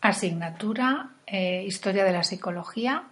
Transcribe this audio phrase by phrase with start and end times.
[0.00, 3.04] Asignatura eh, Historia de la Psicología,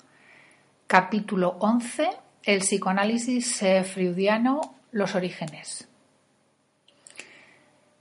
[0.86, 2.10] capítulo 11,
[2.44, 5.88] el psicoanálisis freudiano, los orígenes.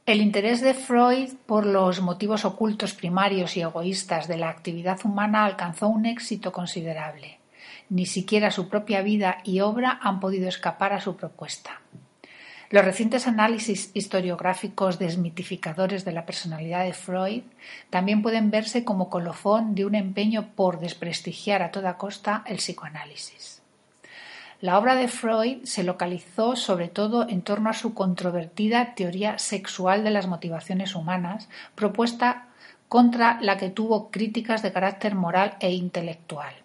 [0.05, 5.45] El interés de Freud por los motivos ocultos primarios y egoístas de la actividad humana
[5.45, 7.39] alcanzó un éxito considerable.
[7.89, 11.81] Ni siquiera su propia vida y obra han podido escapar a su propuesta.
[12.71, 17.43] Los recientes análisis historiográficos desmitificadores de la personalidad de Freud
[17.89, 23.61] también pueden verse como colofón de un empeño por desprestigiar a toda costa el psicoanálisis.
[24.61, 30.03] La obra de Freud se localizó sobre todo en torno a su controvertida teoría sexual
[30.03, 32.47] de las motivaciones humanas, propuesta
[32.87, 36.64] contra la que tuvo críticas de carácter moral e intelectual.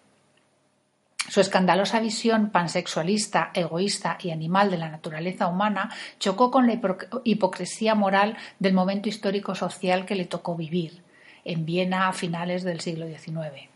[1.29, 6.79] Su escandalosa visión pansexualista, egoísta y animal de la naturaleza humana chocó con la
[7.23, 11.01] hipocresía moral del momento histórico social que le tocó vivir,
[11.45, 13.69] en Viena a finales del siglo XIX.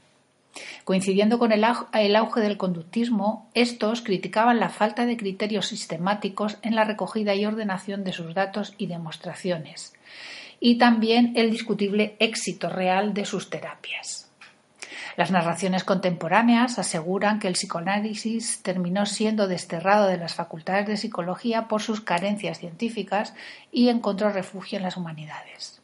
[0.84, 6.84] Coincidiendo con el auge del conductismo, estos criticaban la falta de criterios sistemáticos en la
[6.84, 9.94] recogida y ordenación de sus datos y demostraciones,
[10.60, 14.25] y también el discutible éxito real de sus terapias.
[15.16, 21.68] Las narraciones contemporáneas aseguran que el psicoanálisis terminó siendo desterrado de las facultades de psicología
[21.70, 23.34] por sus carencias científicas
[23.72, 25.82] y encontró refugio en las humanidades.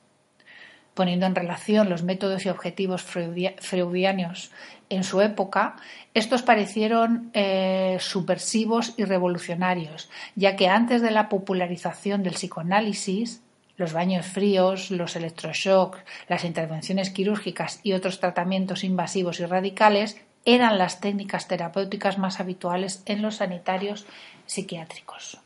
[0.94, 4.52] Poniendo en relación los métodos y objetivos freudianos
[4.90, 5.78] en su época,
[6.14, 13.42] estos parecieron eh, subversivos y revolucionarios, ya que antes de la popularización del psicoanálisis,
[13.82, 16.00] los baños fríos, los electroshocks,
[16.30, 23.02] las intervenciones quirúrgicas y otros tratamientos invasivos y radicales eran las técnicas terapéuticas más habituales
[23.08, 24.06] en los sanitarios
[24.46, 25.40] psiquiátricos.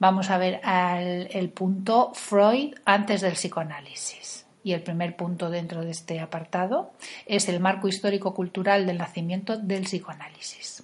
[0.00, 4.44] Vamos a ver el punto Freud antes del psicoanálisis.
[4.64, 6.90] Y el primer punto dentro de este apartado
[7.26, 10.82] es el marco histórico-cultural del nacimiento del psicoanálisis.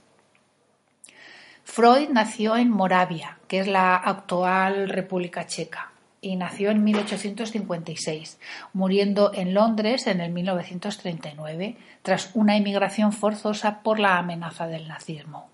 [1.64, 5.93] Freud nació en Moravia, que es la actual República Checa
[6.24, 8.38] y nació en 1856,
[8.72, 15.48] muriendo en Londres en el 1939 tras una inmigración forzosa por la amenaza del nazismo.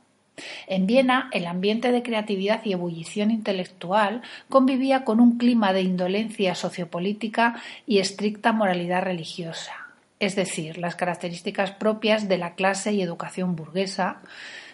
[0.66, 6.54] En Viena, el ambiente de creatividad y ebullición intelectual convivía con un clima de indolencia
[6.54, 9.72] sociopolítica y estricta moralidad religiosa,
[10.18, 14.20] es decir, las características propias de la clase y educación burguesa,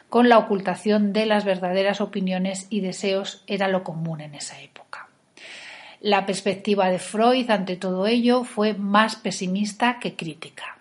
[0.08, 4.95] con la ocultación de las verdaderas opiniones y deseos era lo común en esa época.
[6.00, 10.78] La perspectiva de Freud ante todo ello fue más pesimista que crítica.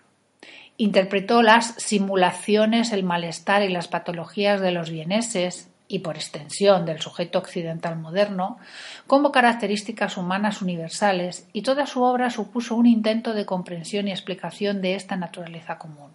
[0.76, 7.00] Interpretó las simulaciones, el malestar y las patologías de los vieneses y por extensión del
[7.00, 8.58] sujeto occidental moderno,
[9.06, 14.82] como características humanas universales, y toda su obra supuso un intento de comprensión y explicación
[14.82, 16.10] de esta naturaleza común.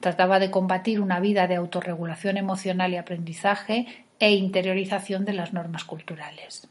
[0.00, 5.84] Trataba de combatir una vida de autorregulación emocional y aprendizaje e interiorización de las normas
[5.84, 6.68] culturales.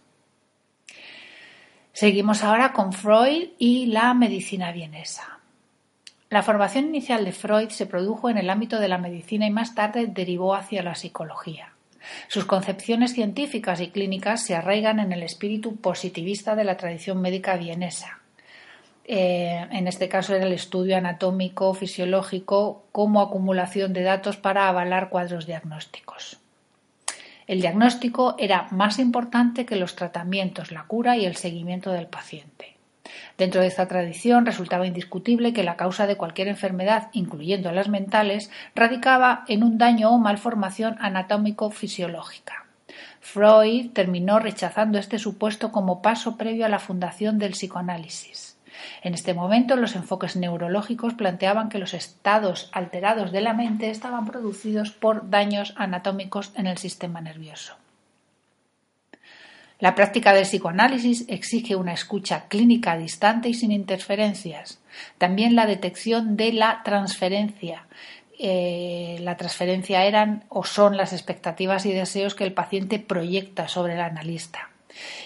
[1.94, 5.40] Seguimos ahora con Freud y la medicina vienesa.
[6.30, 9.76] La formación inicial de Freud se produjo en el ámbito de la medicina y más
[9.76, 11.74] tarde derivó hacia la psicología.
[12.30, 17.58] Sus concepciones científicas y clínicas se arraigan en el espíritu positivista de la tradición médica
[17.58, 18.20] vienesa.
[19.04, 25.10] Eh, en este caso era el estudio anatómico, fisiológico, como acumulación de datos para avalar
[25.10, 26.41] cuadros diagnósticos.
[27.52, 32.78] El diagnóstico era más importante que los tratamientos, la cura y el seguimiento del paciente.
[33.38, 38.50] Dentro de esta tradición resultaba indiscutible que la causa de cualquier enfermedad, incluyendo las mentales,
[38.74, 42.68] radicaba en un daño o malformación anatómico-fisiológica.
[43.20, 48.51] Freud terminó rechazando este supuesto como paso previo a la fundación del psicoanálisis.
[49.02, 54.26] En este momento, los enfoques neurológicos planteaban que los estados alterados de la mente estaban
[54.26, 57.76] producidos por daños anatómicos en el sistema nervioso.
[59.80, 64.80] La práctica del psicoanálisis exige una escucha clínica distante y sin interferencias.
[65.18, 67.88] También la detección de la transferencia.
[68.38, 73.96] Eh, la transferencia eran o son las expectativas y deseos que el paciente proyecta sobre
[73.96, 74.70] el analista.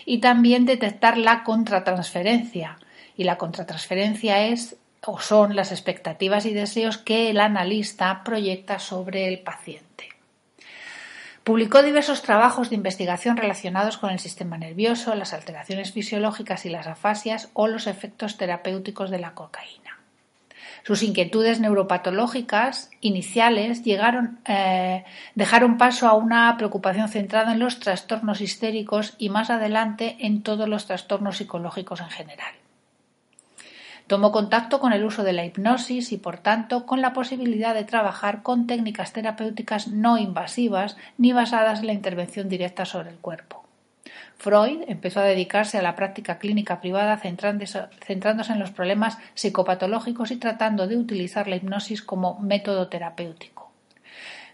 [0.06, 2.78] Y también detectar la contratransferencia,
[3.18, 9.28] y la contratransferencia es o son las expectativas y deseos que el analista proyecta sobre
[9.28, 10.10] el paciente.
[11.44, 16.88] Publicó diversos trabajos de investigación relacionados con el sistema nervioso, las alteraciones fisiológicas y las
[16.88, 20.00] afasias o los efectos terapéuticos de la cocaína.
[20.82, 29.14] Sus inquietudes neuropatológicas iniciales eh, dejaron paso a una preocupación centrada en los trastornos histéricos
[29.20, 32.54] y más adelante en todos los trastornos psicológicos en general.
[34.08, 37.86] Tomó contacto con el uso de la hipnosis y, por tanto, con la posibilidad de
[37.86, 43.66] trabajar con técnicas terapéuticas no invasivas ni basadas en la intervención directa sobre el cuerpo.
[44.38, 50.36] Freud empezó a dedicarse a la práctica clínica privada centrándose en los problemas psicopatológicos y
[50.36, 53.72] tratando de utilizar la hipnosis como método terapéutico.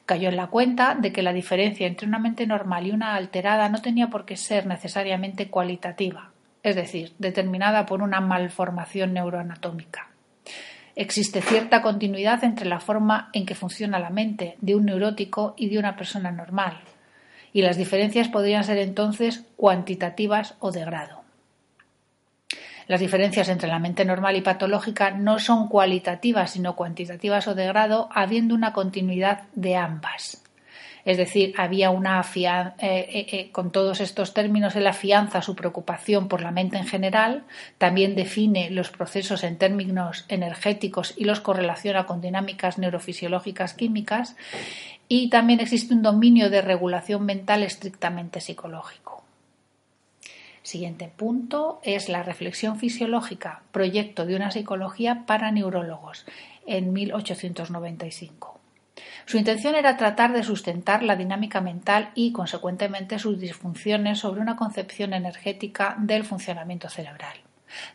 [0.05, 3.67] Cayó en la cuenta de que la diferencia entre una mente normal y una alterada
[3.67, 6.31] no tenía por qué ser necesariamente cualitativa,
[6.63, 10.09] es decir, determinada por una malformación neuroanatómica.
[10.95, 15.69] Existe cierta continuidad entre la forma en que funciona la mente de un neurótico y
[15.69, 16.79] de una persona normal,
[17.53, 21.21] y las diferencias podrían ser entonces cuantitativas o de grado.
[22.87, 27.67] Las diferencias entre la mente normal y patológica no son cualitativas, sino cuantitativas o de
[27.67, 30.40] grado, habiendo una continuidad de ambas.
[31.05, 36.27] Es decir, había una eh, eh, eh, con todos estos términos, él afianza su preocupación
[36.27, 37.43] por la mente en general,
[37.77, 44.35] también define los procesos en términos energéticos y los correlaciona con dinámicas neurofisiológicas químicas,
[45.07, 49.23] y también existe un dominio de regulación mental estrictamente psicológico.
[50.63, 56.25] Siguiente punto es la reflexión fisiológica, proyecto de una psicología para neurólogos,
[56.67, 58.60] en 1895.
[59.25, 64.55] Su intención era tratar de sustentar la dinámica mental y, consecuentemente, sus disfunciones sobre una
[64.55, 67.37] concepción energética del funcionamiento cerebral.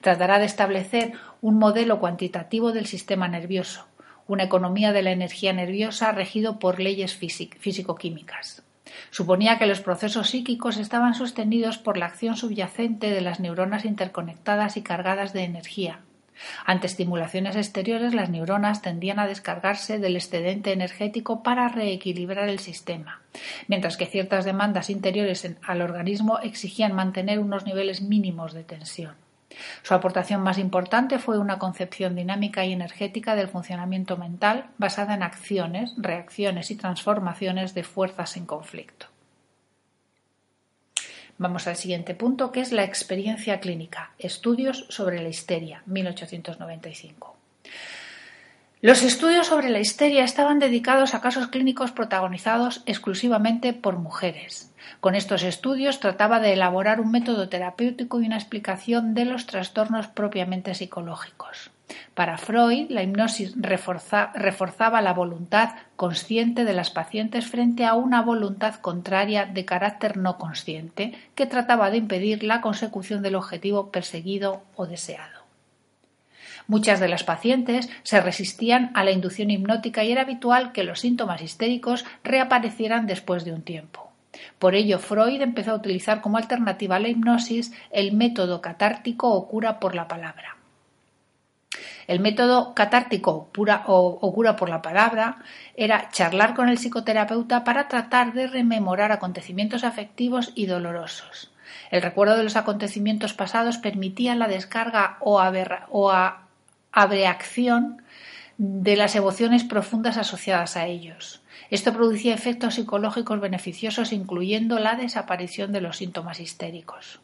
[0.00, 1.12] Tratará de establecer
[1.42, 3.86] un modelo cuantitativo del sistema nervioso,
[4.26, 8.62] una economía de la energía nerviosa regido por leyes físico-químicas.
[9.10, 14.76] Suponía que los procesos psíquicos estaban sostenidos por la acción subyacente de las neuronas interconectadas
[14.76, 16.00] y cargadas de energía,
[16.64, 23.22] ante estimulaciones exteriores, las neuronas tendían a descargarse del excedente energético para reequilibrar el sistema,
[23.68, 29.14] mientras que ciertas demandas interiores al organismo exigían mantener unos niveles mínimos de tensión.
[29.82, 35.22] Su aportación más importante fue una concepción dinámica y energética del funcionamiento mental basada en
[35.22, 39.06] acciones, reacciones y transformaciones de fuerzas en conflicto.
[41.38, 44.12] Vamos al siguiente punto, que es la experiencia clínica.
[44.18, 47.36] Estudios sobre la histeria, 1895.
[48.80, 54.72] Los estudios sobre la histeria estaban dedicados a casos clínicos protagonizados exclusivamente por mujeres.
[55.00, 60.06] Con estos estudios trataba de elaborar un método terapéutico y una explicación de los trastornos
[60.08, 61.70] propiamente psicológicos.
[62.14, 68.76] Para Freud, la hipnosis reforzaba la voluntad consciente de las pacientes frente a una voluntad
[68.76, 74.86] contraria de carácter no consciente que trataba de impedir la consecución del objetivo perseguido o
[74.86, 75.46] deseado.
[76.68, 81.00] Muchas de las pacientes se resistían a la inducción hipnótica y era habitual que los
[81.00, 84.10] síntomas histéricos reaparecieran después de un tiempo.
[84.58, 89.46] Por ello, Freud empezó a utilizar como alternativa a la hipnosis el método catártico o
[89.48, 90.55] cura por la palabra.
[92.06, 93.50] El método catártico
[93.86, 95.38] o, cura por la palabra
[95.76, 101.52] era charlar con el psicoterapeuta para tratar de rememorar acontecimientos afectivos y dolorosos.
[101.90, 105.42] El recuerdo de los acontecimientos pasados permitía la descarga o,
[105.90, 106.12] o
[106.92, 108.02] abreacción
[108.58, 111.42] de las emociones profundas asociadas a ellos.
[111.70, 117.20] Esto producía efectos psicológicos beneficiosos, incluyendo la desaparición de los síntomas histéricos.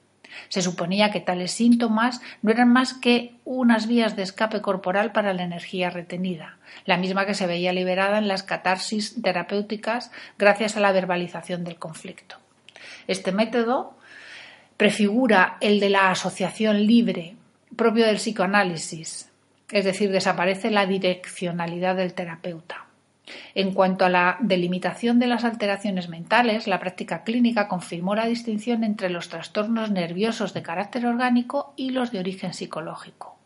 [0.49, 5.35] Se suponía que tales síntomas no eran más que unas vías de escape corporal para
[5.35, 10.81] la energía retenida, la misma que se veía liberada en las catarsis terapéuticas gracias a
[10.81, 12.37] la verbalización del conflicto.
[13.07, 13.97] Este método
[14.77, 17.37] prefigura el de la asociación libre
[17.77, 19.31] propio del psicoanálisis,
[19.71, 22.87] es decir, desaparece la direccionalidad del terapeuta.
[23.55, 28.83] En cuanto a la delimitación de las alteraciones mentales, la práctica clínica confirmó la distinción
[28.85, 33.37] entre los trastornos nerviosos de carácter orgánico y los de origen psicológico.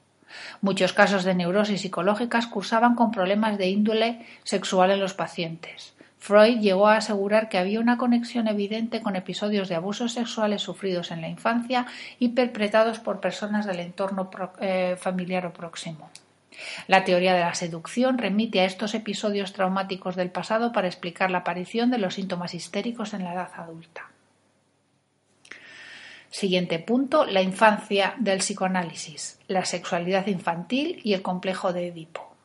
[0.61, 5.95] Muchos casos de neurosis psicológicas cursaban con problemas de índole sexual en los pacientes.
[6.19, 11.11] Freud llegó a asegurar que había una conexión evidente con episodios de abusos sexuales sufridos
[11.11, 11.87] en la infancia
[12.19, 14.31] y perpetrados por personas del entorno
[14.61, 16.11] eh, familiar o próximo.
[16.87, 21.39] La teoría de la seducción remite a estos episodios traumáticos del pasado para explicar la
[21.39, 24.11] aparición de los síntomas histéricos en la edad adulta.
[26.31, 32.37] Siguiente punto, la infancia del psicoanálisis, la sexualidad infantil y el complejo de Edipo.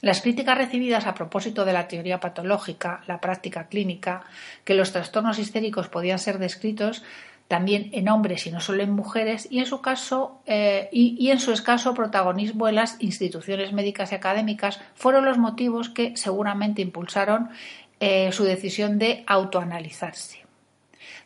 [0.00, 4.24] Las críticas recibidas a propósito de la teoría patológica, la práctica clínica,
[4.64, 7.02] que los trastornos histéricos podían ser descritos
[7.48, 11.40] también en hombres y no solo en mujeres, y en su caso eh, y, en
[11.40, 17.48] su escaso protagonismo en las instituciones médicas y académicas, fueron los motivos que seguramente impulsaron
[18.00, 20.46] eh, su decisión de autoanalizarse.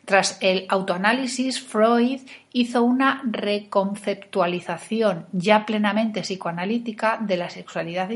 [0.05, 8.09] Tras el autoanálisis, Freud hizo una reconceptualización ya plenamente psicoanalítica de la sexualidad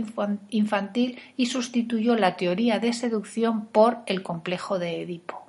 [0.49, 5.46] infantil y sustituyó la teoría de seducción por el complejo de Edipo.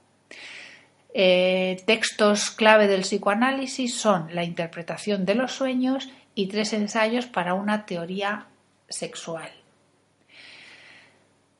[1.21, 7.55] Eh, textos clave del psicoanálisis son la interpretación de los sueños y tres ensayos para
[7.55, 8.47] una teoría
[8.89, 9.51] sexual.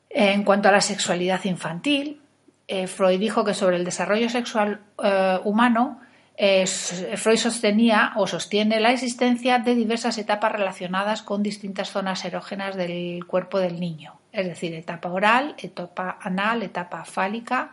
[0.09, 2.21] En cuanto a la sexualidad infantil,
[2.69, 5.99] eh, Freud dijo que sobre el desarrollo sexual eh, humano,
[6.37, 13.25] Freud sostenía o sostiene la existencia de diversas etapas relacionadas con distintas zonas erógenas del
[13.25, 17.71] cuerpo del niño, es decir, etapa oral, etapa anal, etapa fálica,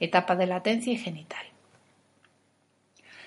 [0.00, 1.44] etapa de latencia y genital.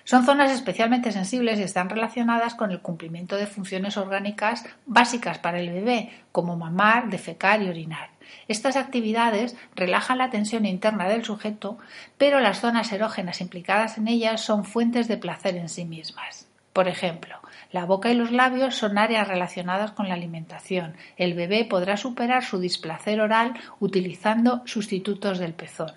[0.03, 5.60] Son zonas especialmente sensibles y están relacionadas con el cumplimiento de funciones orgánicas básicas para
[5.60, 8.10] el bebé, como mamar, defecar y orinar.
[8.48, 11.77] Estas actividades relajan la tensión interna del sujeto,
[12.17, 16.48] pero las zonas erógenas implicadas en ellas son fuentes de placer en sí mismas.
[16.74, 17.40] Por ejemplo,
[17.71, 20.95] la boca y los labios son áreas relacionadas con la alimentación.
[21.17, 25.93] El bebé podrá superar su displacer oral utilizando sustitutos del pezón.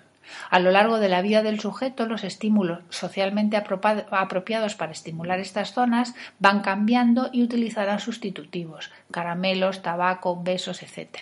[0.49, 5.73] A lo largo de la vida del sujeto, los estímulos socialmente apropiados para estimular estas
[5.73, 11.19] zonas van cambiando y utilizarán sustitutivos, caramelos, tabaco, besos, etc.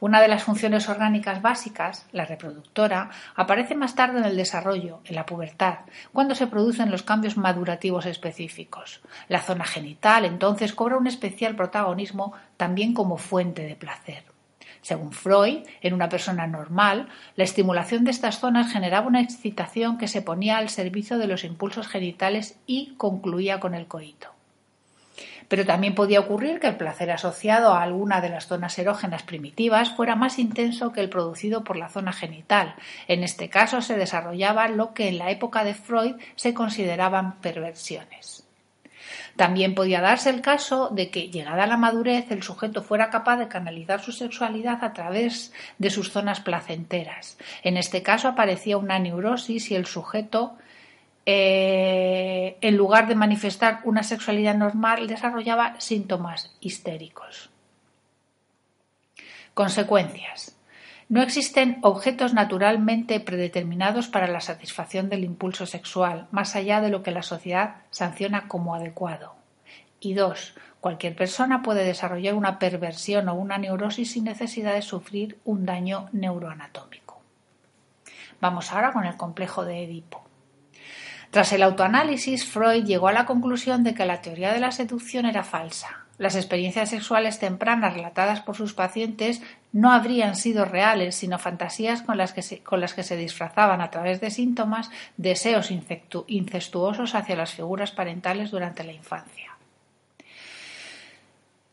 [0.00, 5.14] Una de las funciones orgánicas básicas, la reproductora, aparece más tarde en el desarrollo, en
[5.14, 5.80] la pubertad,
[6.12, 9.00] cuando se producen los cambios madurativos específicos.
[9.28, 14.24] La zona genital entonces cobra un especial protagonismo también como fuente de placer.
[14.80, 20.08] Según Freud, en una persona normal, la estimulación de estas zonas generaba una excitación que
[20.08, 24.37] se ponía al servicio de los impulsos genitales y concluía con el coito.
[25.48, 29.90] Pero también podía ocurrir que el placer asociado a alguna de las zonas erógenas primitivas
[29.90, 32.74] fuera más intenso que el producido por la zona genital.
[33.06, 38.44] En este caso se desarrollaba lo que en la época de Freud se consideraban perversiones.
[39.38, 43.46] También podía darse el caso de que, llegada la madurez, el sujeto fuera capaz de
[43.46, 47.38] canalizar su sexualidad a través de sus zonas placenteras.
[47.62, 50.56] En este caso aparecía una neurosis y el sujeto,
[51.30, 57.50] eh, en lugar de manifestar una sexualidad normal, desarrollaba síntomas histéricos.
[59.52, 60.56] Consecuencias.
[61.10, 67.02] No existen objetos naturalmente predeterminados para la satisfacción del impulso sexual, más allá de lo
[67.02, 69.34] que la sociedad sanciona como adecuado.
[70.00, 75.38] Y dos, cualquier persona puede desarrollar una perversión o una neurosis sin necesidad de sufrir
[75.44, 77.20] un daño neuroanatómico.
[78.40, 80.27] Vamos ahora con el complejo de Edipo.
[81.30, 85.26] Tras el autoanálisis, Freud llegó a la conclusión de que la teoría de la seducción
[85.26, 86.06] era falsa.
[86.16, 89.40] Las experiencias sexuales tempranas relatadas por sus pacientes
[89.72, 94.90] no habrían sido reales, sino fantasías con las que se, disfrazaban a través de síntomas
[95.16, 99.52] deseos incestuosos hacia las figuras parentales durante la infancia.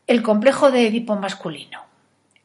[0.06, 1.80] El complejo de Edipo masculino.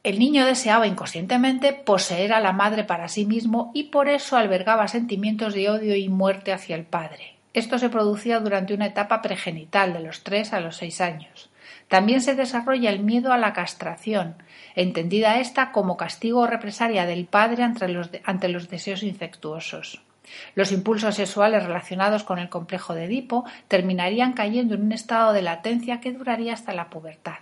[0.04, 4.88] El niño deseaba inconscientemente poseer a la madre para sí mismo y por eso albergaba
[4.88, 7.36] sentimientos de odio y muerte hacia el padre.
[7.54, 11.50] Esto se producía durante una etapa pregenital de los tres a los seis años.
[11.86, 14.34] También se desarrolla el miedo a la castración,
[14.74, 20.02] entendida esta como castigo o represalia del padre ante los, ante los deseos infectuosos.
[20.56, 25.42] Los impulsos sexuales relacionados con el complejo de Edipo terminarían cayendo en un estado de
[25.42, 27.38] latencia que duraría hasta la pubertad.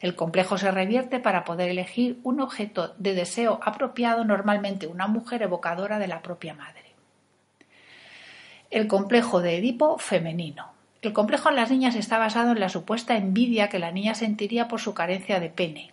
[0.00, 5.42] El complejo se revierte para poder elegir un objeto de deseo apropiado, normalmente una mujer
[5.42, 6.94] evocadora de la propia madre.
[8.70, 10.72] El complejo de Edipo femenino.
[11.02, 14.68] El complejo en las niñas está basado en la supuesta envidia que la niña sentiría
[14.68, 15.92] por su carencia de pene.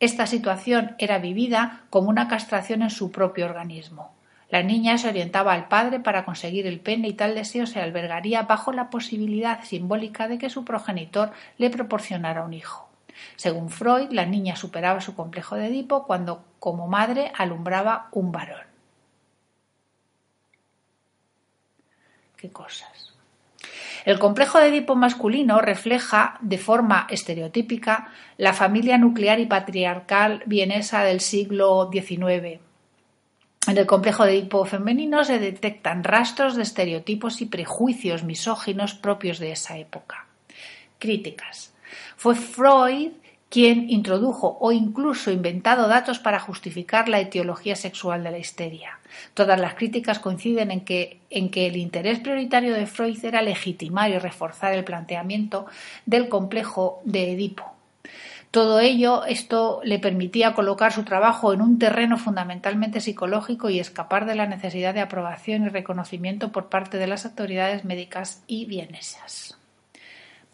[0.00, 4.12] Esta situación era vivida como una castración en su propio organismo.
[4.50, 8.42] La niña se orientaba al padre para conseguir el pene y tal deseo se albergaría
[8.42, 12.91] bajo la posibilidad simbólica de que su progenitor le proporcionara un hijo.
[13.36, 18.66] Según Freud, la niña superaba su complejo de Edipo cuando, como madre, alumbraba un varón.
[22.36, 23.14] ¿Qué cosas?
[24.04, 31.04] El complejo de Edipo masculino refleja de forma estereotípica la familia nuclear y patriarcal vienesa
[31.04, 32.60] del siglo XIX.
[33.68, 39.38] En el complejo de Edipo femenino se detectan rastros de estereotipos y prejuicios misóginos propios
[39.38, 40.26] de esa época.
[40.98, 41.71] Críticas.
[42.16, 43.12] Fue Freud
[43.52, 48.98] quien introdujo o incluso inventado datos para justificar la etiología sexual de la histeria.
[49.34, 54.10] Todas las críticas coinciden en que, en que el interés prioritario de Freud era legitimar
[54.10, 55.66] y reforzar el planteamiento
[56.06, 57.74] del complejo de Edipo.
[58.50, 64.24] Todo ello, esto le permitía colocar su trabajo en un terreno fundamentalmente psicológico y escapar
[64.24, 69.58] de la necesidad de aprobación y reconocimiento por parte de las autoridades médicas y vienesas.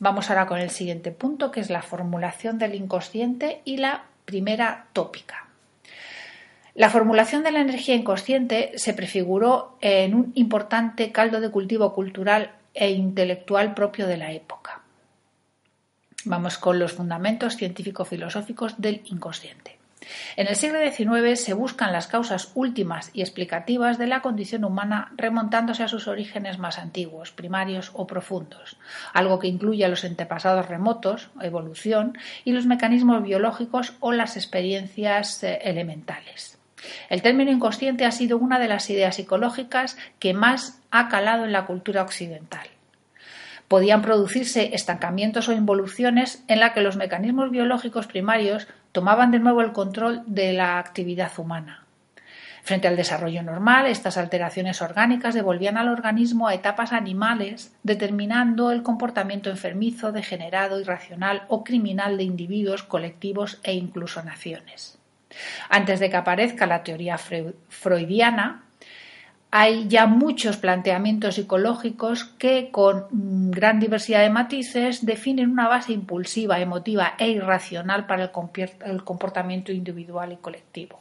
[0.00, 4.86] Vamos ahora con el siguiente punto, que es la formulación del inconsciente y la primera
[4.92, 5.48] tópica.
[6.74, 12.52] La formulación de la energía inconsciente se prefiguró en un importante caldo de cultivo cultural
[12.74, 14.82] e intelectual propio de la época.
[16.24, 19.77] Vamos con los fundamentos científico-filosóficos del inconsciente.
[20.36, 25.12] En el siglo XIX se buscan las causas últimas y explicativas de la condición humana
[25.16, 28.76] remontándose a sus orígenes más antiguos, primarios o profundos,
[29.12, 35.42] algo que incluye a los antepasados remotos, evolución, y los mecanismos biológicos o las experiencias
[35.42, 36.58] eh, elementales.
[37.08, 41.52] El término inconsciente ha sido una de las ideas psicológicas que más ha calado en
[41.52, 42.68] la cultura occidental
[43.68, 49.60] podían producirse estancamientos o involuciones en la que los mecanismos biológicos primarios tomaban de nuevo
[49.60, 51.84] el control de la actividad humana.
[52.62, 58.82] Frente al desarrollo normal, estas alteraciones orgánicas devolvían al organismo a etapas animales, determinando el
[58.82, 64.98] comportamiento enfermizo, degenerado, irracional o criminal de individuos, colectivos e incluso naciones.
[65.70, 68.64] Antes de que aparezca la teoría freudiana,
[69.50, 73.06] hay ya muchos planteamientos psicológicos que, con
[73.50, 78.30] gran diversidad de matices, definen una base impulsiva, emotiva e irracional para
[78.84, 81.00] el comportamiento individual y colectivo.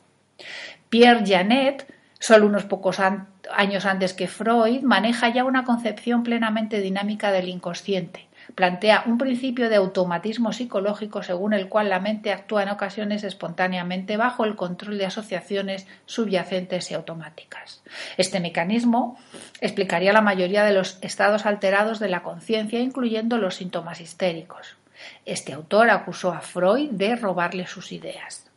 [0.89, 7.31] Pierre Janet, solo unos pocos años antes que Freud, maneja ya una concepción plenamente dinámica
[7.31, 12.69] del inconsciente, plantea un principio de automatismo psicológico según el cual la mente actúa en
[12.69, 17.83] ocasiones espontáneamente bajo el control de asociaciones subyacentes y automáticas.
[18.17, 19.17] Este mecanismo
[19.61, 24.77] explicaría la mayoría de los estados alterados de la conciencia, incluyendo los síntomas histéricos.
[25.25, 28.49] Este autor acusó a Freud de robarle sus ideas.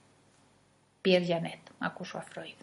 [1.02, 2.54] Pierre Janet acusó a Freud.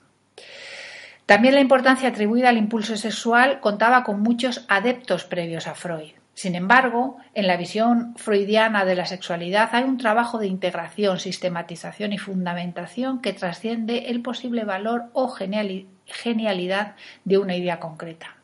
[1.26, 6.12] También la importancia atribuida al impulso sexual contaba con muchos adeptos previos a Freud.
[6.38, 12.14] Sin embargo, en la visión freudiana de la sexualidad hay un trabajo de integración, sistematización
[12.14, 16.94] y fundamentación que trasciende el posible valor o genialidad
[17.26, 18.36] de una idea concreta.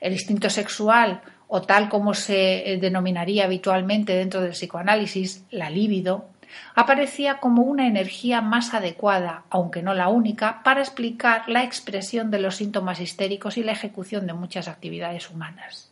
[0.00, 6.30] El instinto sexual, o tal como se eh, denominaría habitualmente dentro del psicoanálisis, la libido,
[6.74, 12.38] aparecía como una energía más adecuada, aunque no la única, para explicar la expresión de
[12.38, 15.89] los síntomas histéricos y la ejecución de muchas actividades humanas.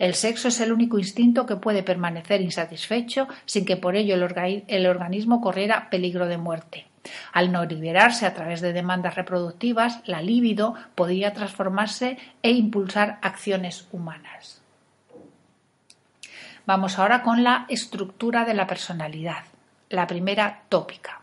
[0.00, 4.86] El sexo es el único instinto que puede permanecer insatisfecho sin que por ello el,
[4.86, 6.86] organismo corriera peligro de muerte.
[7.34, 13.88] Al no liberarse a través de demandas reproductivas, la libido podría transformarse e impulsar acciones
[13.92, 14.62] humanas.
[16.64, 19.44] Vamos ahora con la estructura de la personalidad,
[19.90, 21.20] la primera tópica.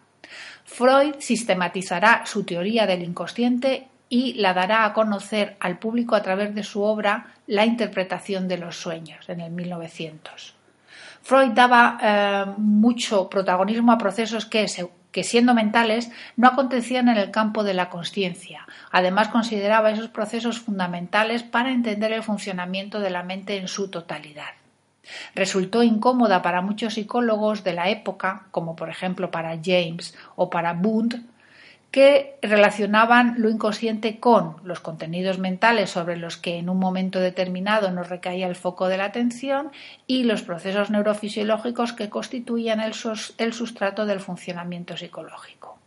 [0.65, 6.55] Freud sistematizará su teoría del inconsciente y la dará a conocer al público a través
[6.55, 10.55] de su obra La interpretación de los sueños en el 1900.
[11.21, 17.65] Freud daba eh, mucho protagonismo a procesos que, siendo mentales, no acontecían en el campo
[17.65, 18.65] de la conciencia.
[18.91, 24.53] Además, consideraba esos procesos fundamentales para entender el funcionamiento de la mente en su totalidad.
[25.35, 30.73] Resultó incómoda para muchos psicólogos de la época, como por ejemplo para James o para
[30.73, 31.25] Bund,
[31.97, 37.89] que relacionaban lo inconsciente con los contenidos mentales sobre los que en un momento determinado
[37.89, 39.71] nos recaía el foco de la atención
[40.05, 45.79] y los procesos neurofisiológicos que constituían el, sustrato del funcionamiento psicológico.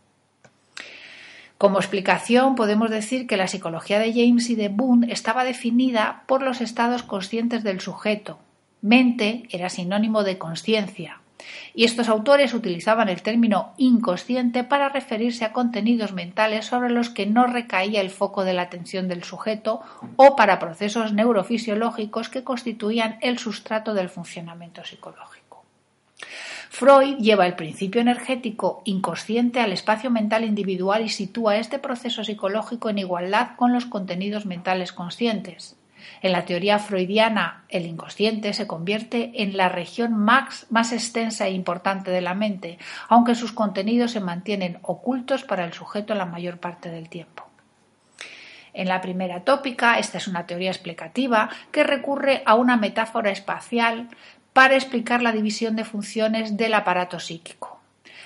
[1.57, 6.43] Como explicación, podemos decir que la psicología de James y de Boone estaba definida por
[6.43, 8.37] los estados conscientes del sujeto.
[8.81, 11.20] Mente era sinónimo de conciencia,
[11.73, 17.25] y estos autores utilizaban el término inconsciente para referirse a contenidos mentales sobre los que
[17.25, 19.81] no recaía el foco de la atención del sujeto
[20.15, 25.41] o para procesos neurofisiológicos que constituían el sustrato del funcionamiento psicológico.
[26.69, 32.89] Freud lleva el principio energético inconsciente al espacio mental individual y sitúa este proceso psicológico
[32.89, 35.75] en igualdad con los contenidos mentales conscientes.
[36.21, 42.11] En la teoría freudiana, el inconsciente se convierte en la región más, extensa e importante
[42.11, 46.89] de la mente, aunque sus contenidos se mantienen ocultos para el sujeto la mayor parte
[46.89, 47.47] del tiempo.
[48.73, 54.09] En la primera tópica, esta es una teoría explicativa que recurre a una metáfora espacial
[54.53, 57.79] para explicar la división de funciones del aparato psíquico.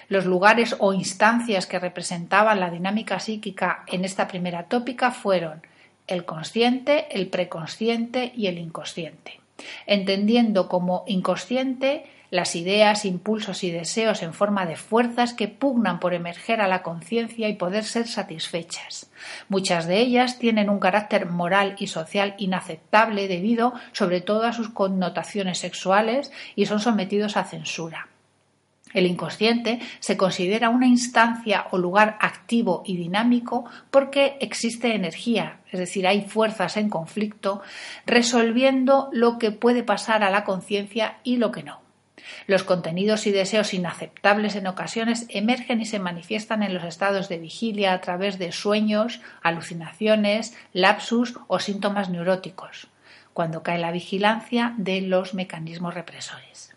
[0.08, 5.64] Los lugares o instancias que representaban la dinámica psíquica en esta primera tópica fueron
[6.08, 9.40] el consciente, el preconsciente y el inconsciente,
[9.88, 16.14] entendiendo como inconsciente las ideas, impulsos y deseos en forma de fuerzas que pugnan por
[16.14, 19.10] emerger a la conciencia y poder ser satisfechas.
[19.48, 24.70] Muchas de ellas tienen un carácter moral y social inaceptable debido sobre todo a sus
[24.70, 28.10] connotaciones sexuales y son sometidos a censura.
[28.94, 35.80] El inconsciente se considera una instancia o lugar activo y dinámico porque existe energía, es
[35.80, 37.62] decir, hay fuerzas en conflicto,
[38.06, 41.82] resolviendo lo que puede pasar a la conciencia y lo que no.
[42.48, 47.38] Los contenidos y deseos inaceptables en ocasiones emergen y se manifiestan en los estados de
[47.38, 52.88] vigilia a través de sueños, alucinaciones, lapsus o síntomas neuróticos,
[53.34, 56.76] cuando cae la vigilancia de los mecanismos represores.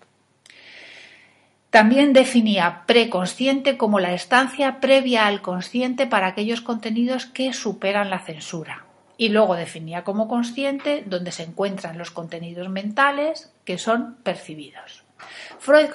[1.70, 8.20] También definía preconsciente como la estancia previa al consciente para aquellos contenidos que superan la
[8.20, 8.87] censura.
[9.18, 15.04] Y luego definía como consciente donde se encuentran los contenidos mentales que son percibidos.
[15.58, 15.88] Freud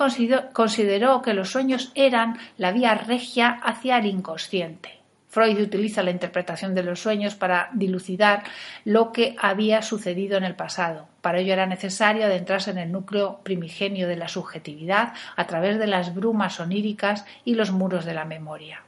[0.54, 5.00] consideró que los sueños eran la vía regia hacia el inconsciente.
[5.34, 8.44] Freud utiliza la interpretación de los sueños para dilucidar
[8.86, 11.08] lo que había sucedido en el pasado.
[11.22, 15.88] Para ello era necesario adentrarse en el núcleo primigenio de la subjetividad a través de
[15.88, 18.84] las brumas oníricas y los muros de la memoria.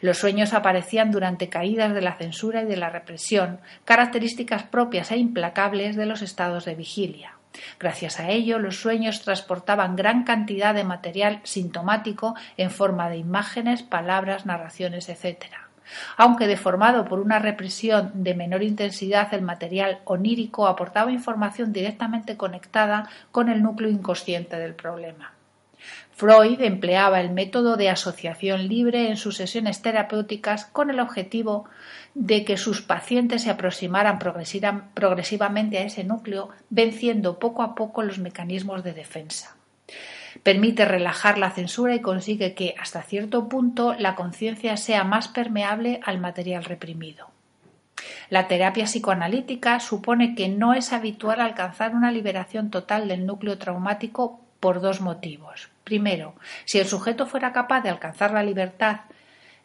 [0.00, 5.16] Los sueños aparecían durante caídas de la censura y de la represión, características propias e
[5.16, 7.34] implacables de los estados de vigilia.
[7.78, 13.82] Gracias a ello, los sueños transportaban gran cantidad de material sintomático en forma de imágenes,
[13.82, 15.44] palabras, narraciones, etc.
[16.16, 23.08] Aunque deformado por una represión de menor intensidad, el material onírico aportaba información directamente conectada
[23.30, 25.32] con el núcleo inconsciente del problema.
[26.16, 31.64] Freud empleaba el método de asociación libre en sus sesiones terapéuticas con el objetivo
[32.14, 38.18] de que sus pacientes se aproximaran progresivamente a ese núcleo, venciendo poco a poco los
[38.18, 39.56] mecanismos de defensa.
[40.44, 46.00] Permite relajar la censura y consigue que, hasta cierto punto, la conciencia sea más permeable
[46.04, 47.30] al material reprimido.
[48.30, 54.40] La terapia psicoanalítica supone que no es habitual alcanzar una liberación total del núcleo traumático
[54.60, 55.73] por dos motivos.
[55.84, 59.02] Primero, si el sujeto fuera capaz de alcanzar la libertad,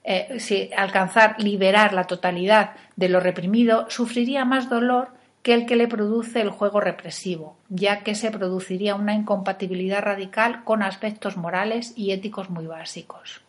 [0.03, 5.10] eh, si alcanzar liberar la totalidad de lo reprimido, sufriría más dolor
[5.41, 10.63] que el que le produce el juego represivo, ya que se produciría una incompatibilidad radical
[10.65, 13.41] con aspectos morales y éticos muy básicos.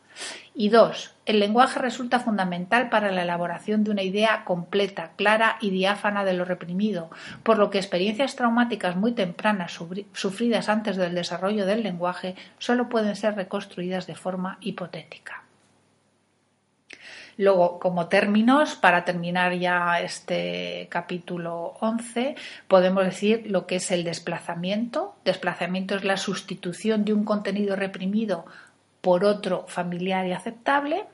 [0.54, 5.70] Y dos, el lenguaje resulta fundamental para la elaboración de una idea completa, clara y
[5.70, 7.10] diáfana de lo reprimido,
[7.42, 9.78] por lo que experiencias traumáticas muy tempranas
[10.12, 15.44] sufridas antes del desarrollo del lenguaje solo pueden ser reconstruidas de forma hipotética.
[17.40, 22.34] Luego, como términos, para terminar ya este capítulo 11,
[22.68, 25.14] podemos decir lo que es el desplazamiento.
[25.24, 28.44] Desplazamiento es la sustitución de un contenido reprimido
[29.00, 31.04] por otro familiar y aceptable.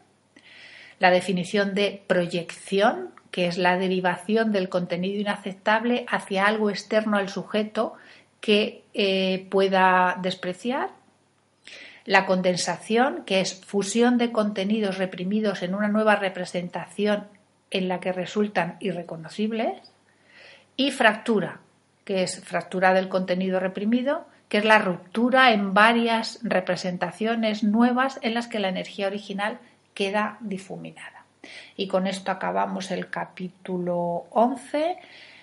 [0.99, 7.29] La definición de proyección, que es la derivación del contenido inaceptable hacia algo externo al
[7.29, 7.94] sujeto
[8.40, 10.90] que eh, pueda despreciar
[12.05, 17.25] la condensación, que es fusión de contenidos reprimidos en una nueva representación
[17.70, 19.83] en la que resultan irreconocibles,
[20.77, 21.61] y fractura,
[22.05, 28.35] que es fractura del contenido reprimido, que es la ruptura en varias representaciones nuevas en
[28.35, 29.59] las que la energía original
[29.94, 31.24] queda difuminada.
[31.76, 34.98] Y con esto acabamos el capítulo 11.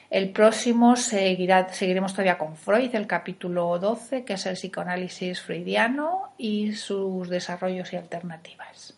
[0.10, 6.74] El próximo seguiremos todavía con Freud, el capítulo 12, que es el psicoanálisis freudiano y
[6.74, 8.96] sus desarrollos y alternativas.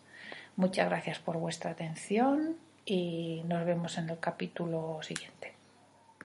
[0.56, 5.55] Muchas gracias por vuestra atención y nos vemos en el capítulo siguiente.